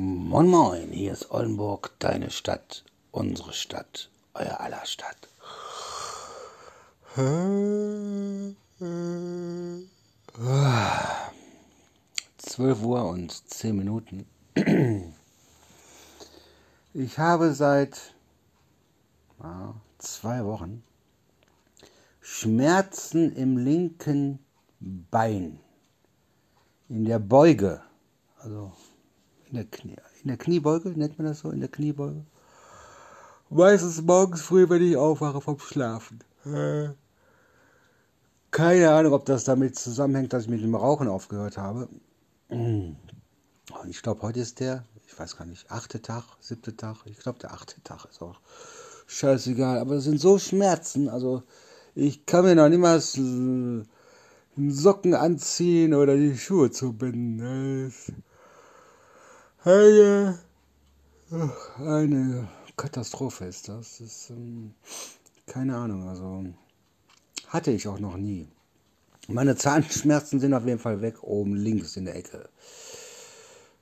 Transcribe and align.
Moin 0.00 0.46
Moin, 0.46 0.92
hier 0.92 1.10
ist 1.10 1.32
Oldenburg, 1.32 1.90
deine 1.98 2.30
Stadt, 2.30 2.84
unsere 3.10 3.52
Stadt, 3.52 4.12
euer 4.32 4.60
aller 4.60 4.86
Stadt. 4.86 5.28
12 12.36 12.82
Uhr 12.84 13.08
und 13.08 13.32
10 13.50 13.76
Minuten. 13.76 14.24
Ich 16.94 17.18
habe 17.18 17.52
seit 17.52 18.14
zwei 19.98 20.44
Wochen 20.44 20.84
Schmerzen 22.20 23.34
im 23.34 23.56
linken 23.56 24.38
Bein, 24.78 25.58
in 26.88 27.04
der 27.04 27.18
Beuge, 27.18 27.82
also 28.36 28.70
in 29.48 29.54
der, 29.54 29.64
Knie, 29.64 29.96
in 30.22 30.28
der 30.28 30.36
Kniebeuge, 30.36 30.90
nennt 30.90 31.18
man 31.18 31.26
das 31.26 31.40
so, 31.40 31.50
in 31.50 31.60
der 31.60 31.68
Kniebeuge. 31.68 32.24
Meistens 33.50 34.02
morgens 34.02 34.42
früh, 34.42 34.68
wenn 34.68 34.82
ich 34.82 34.96
aufwache 34.96 35.40
vom 35.40 35.58
Schlafen. 35.58 36.20
Keine 38.50 38.90
Ahnung, 38.90 39.12
ob 39.12 39.24
das 39.26 39.44
damit 39.44 39.76
zusammenhängt, 39.76 40.32
dass 40.32 40.44
ich 40.44 40.48
mit 40.50 40.62
dem 40.62 40.74
Rauchen 40.74 41.08
aufgehört 41.08 41.56
habe. 41.58 41.88
Ich 43.88 44.02
glaube, 44.02 44.22
heute 44.22 44.40
ist 44.40 44.60
der, 44.60 44.84
ich 45.06 45.18
weiß 45.18 45.36
gar 45.36 45.44
nicht, 45.46 45.70
achte 45.70 46.00
Tag, 46.02 46.24
siebte 46.40 46.76
Tag. 46.76 46.96
Ich 47.06 47.18
glaube, 47.18 47.38
der 47.38 47.52
achte 47.52 47.82
Tag 47.82 48.06
ist 48.10 48.22
auch 48.22 48.40
scheißegal. 49.06 49.78
Aber 49.78 49.96
es 49.96 50.04
sind 50.04 50.20
so 50.20 50.38
Schmerzen, 50.38 51.08
also 51.08 51.42
ich 51.94 52.26
kann 52.26 52.44
mir 52.44 52.54
noch 52.54 52.68
niemals 52.68 53.16
äh, 53.18 53.82
Socken 54.56 55.14
anziehen 55.14 55.94
oder 55.94 56.16
die 56.16 56.36
Schuhe 56.36 56.70
zubinden. 56.70 57.92
Eine, 59.68 60.38
eine 61.76 62.48
Katastrophe 62.74 63.44
ist 63.44 63.68
das. 63.68 63.98
das 63.98 64.00
ist, 64.00 64.30
ähm, 64.30 64.72
keine 65.44 65.76
Ahnung, 65.76 66.08
also 66.08 66.42
hatte 67.48 67.72
ich 67.72 67.86
auch 67.86 67.98
noch 67.98 68.16
nie. 68.16 68.48
Meine 69.26 69.56
Zahnschmerzen 69.56 70.40
sind 70.40 70.54
auf 70.54 70.64
jeden 70.64 70.78
Fall 70.78 71.02
weg, 71.02 71.22
oben 71.22 71.54
links 71.54 71.98
in 71.98 72.06
der 72.06 72.16
Ecke. 72.16 72.48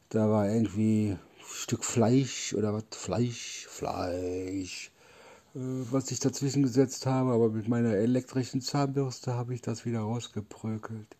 Da 0.08 0.28
war 0.28 0.50
irgendwie 0.50 1.10
ein 1.10 1.20
Stück 1.48 1.84
Fleisch 1.84 2.52
oder 2.54 2.74
was? 2.74 2.86
Fleisch, 2.90 3.68
Fleisch, 3.68 4.90
äh, 5.54 5.60
was 5.92 6.10
ich 6.10 6.18
dazwischen 6.18 6.64
gesetzt 6.64 7.06
habe, 7.06 7.30
aber 7.30 7.48
mit 7.50 7.68
meiner 7.68 7.94
elektrischen 7.94 8.60
Zahnbürste 8.60 9.34
habe 9.34 9.54
ich 9.54 9.62
das 9.62 9.84
wieder 9.84 10.00
rausgeprökelt. 10.00 11.16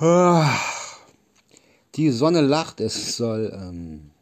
Die 1.94 2.10
Sonne 2.10 2.40
lacht, 2.40 2.80
es 2.80 3.18
soll 3.18 3.52
ähm, 3.54 4.12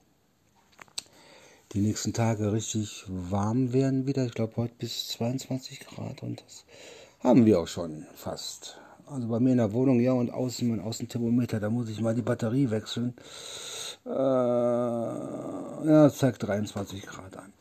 die 1.73 1.79
nächsten 1.79 2.12
Tage 2.12 2.53
richtig 2.53 3.05
warm 3.07 3.73
werden 3.73 4.09
wieder. 4.09 4.27
Ich 4.27 4.34
glaube 4.34 4.56
heute 4.56 4.75
bis 4.77 5.06
22 5.11 5.87
Grad 5.87 6.25
und 6.25 6.43
das 6.45 6.65
haben 7.21 7.47
wir 7.47 7.61
auch 7.61 7.69
schon 7.69 8.06
fast. 8.17 8.81
Also 9.06 9.29
bei 9.29 9.39
mir 9.39 9.53
in 9.53 9.59
der 9.59 9.73
Wohnung, 9.73 10.01
ja, 10.01 10.15
und 10.15 10.33
außen 10.33 10.69
mein 10.69 10.81
Außenthermometer, 10.81 11.61
da 11.61 11.71
muss 11.71 11.89
ich 11.89 12.01
mal 12.01 12.17
die 12.17 12.23
Batterie 12.23 12.71
wechseln. 12.71 13.15
Äh, 14.05 14.09
ja, 14.09 16.11
zeigt 16.12 16.43
23 16.43 17.06
Grad 17.06 17.37
an. 17.37 17.53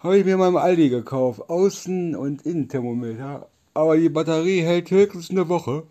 Habe 0.00 0.18
ich 0.18 0.26
mir 0.26 0.36
mal 0.36 0.48
im 0.48 0.58
Aldi 0.58 0.90
gekauft. 0.90 1.40
Außen- 1.48 2.14
und 2.14 2.42
Innenthermometer. 2.42 3.48
Aber 3.72 3.96
die 3.96 4.10
Batterie 4.10 4.60
hält 4.60 4.90
höchstens 4.90 5.30
eine 5.30 5.48
Woche. 5.48 5.84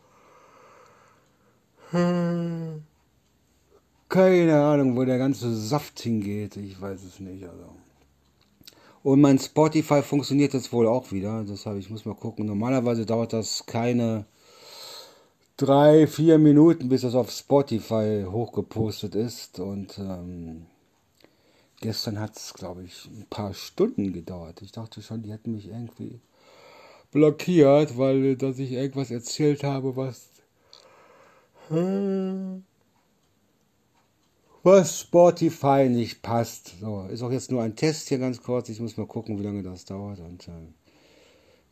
Keine 1.92 2.82
Ahnung, 4.62 4.96
wo 4.98 5.06
der 5.06 5.18
ganze 5.18 5.56
Saft 5.56 6.00
hingeht. 6.00 6.58
Ich 6.58 6.80
weiß 6.80 7.04
es 7.04 7.20
nicht. 7.20 7.44
Also. 7.44 7.70
Und 9.04 9.22
mein 9.22 9.39
Spotify 9.39 10.02
funktioniert 10.02 10.54
jetzt 10.54 10.73
wohl 10.73 10.88
auch 10.88 11.11
wieder. 11.11 11.45
Deshalb, 11.48 11.78
ich 11.78 11.89
muss 11.89 12.06
mal 12.06 12.16
gucken. 12.16 12.45
Normalerweise 12.45 13.06
dauert 13.06 13.34
das 13.34 13.66
keine 13.66 14.26
drei, 15.56 16.08
vier 16.08 16.38
Minuten, 16.38 16.89
bis 16.89 17.02
das 17.02 17.16
auf 17.16 17.32
Spotify 17.32 18.26
hochgepostet 18.30 19.16
ist. 19.16 19.60
Und 19.60 19.98
ähm, 19.98 20.66
gestern 21.82 22.20
hat 22.20 22.36
es, 22.38 22.54
glaube 22.54 22.84
ich, 22.84 23.06
ein 23.06 23.26
paar 23.30 23.54
Stunden 23.54 24.14
gedauert. 24.14 24.61
Ich 24.61 24.72
dachte 24.72 25.02
schon, 25.02 25.23
die 25.23 25.32
hätten 25.32 25.54
mich 25.54 25.67
irgendwie 25.67 26.20
blockiert, 27.11 27.98
weil 27.98 28.36
dass 28.36 28.60
ich 28.60 28.72
irgendwas 28.72 29.11
erzählt 29.11 29.64
habe, 29.64 29.95
was 29.95 30.30
was 34.64 35.00
Spotify 35.00 35.88
nicht 35.89 36.22
passt. 36.22 36.80
So, 36.80 37.08
ist 37.10 37.22
auch 37.22 37.32
jetzt 37.32 37.52
nur 37.52 37.64
ein 37.64 37.76
Test 37.76 38.10
hier 38.10 38.20
ganz 38.20 38.42
kurz. 38.42 38.70
Ich 38.70 38.80
muss 38.80 38.98
mal 38.98 39.08
gucken, 39.08 39.39
wie 39.39 39.44
lange 39.44 39.64
das 39.64 39.86
dauert. 39.86 40.20
Und 40.20 40.48
äh, 40.48 40.73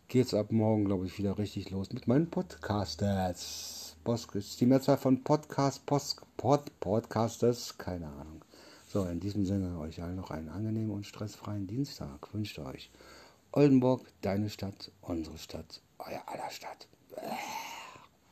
geht's 0.07 0.33
ab 0.33 0.51
morgen, 0.51 0.85
glaube 0.85 1.05
ich, 1.05 1.17
wieder 1.17 1.37
richtig 1.37 1.71
los 1.71 1.91
mit 1.91 2.07
meinen 2.07 2.29
Podcasters. 2.29 3.95
Ist 4.33 4.61
die 4.61 4.67
Mehrzahl 4.67 4.97
von 4.97 5.23
Podcast, 5.23 5.85
Post, 5.85 6.21
Pod, 6.37 6.79
Podcasters, 6.79 7.77
keine 7.77 8.07
Ahnung. 8.07 8.43
So, 8.87 9.03
in 9.05 9.19
diesem 9.19 9.45
Sinne 9.45 9.79
euch 9.79 10.01
allen 10.01 10.15
noch 10.15 10.29
einen 10.29 10.49
angenehmen 10.49 10.91
und 10.91 11.07
stressfreien 11.07 11.65
Dienstag. 11.65 12.31
Wünscht 12.33 12.59
euch 12.59 12.91
Oldenburg, 13.51 14.05
deine 14.21 14.49
Stadt, 14.49 14.91
unsere 15.01 15.37
Stadt, 15.37 15.81
euer 15.97 16.21
aller 16.27 16.51
Stadt. 16.51 16.87
Bäh. 17.09 17.74